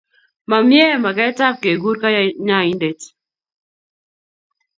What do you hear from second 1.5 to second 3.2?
kekur kanyaindet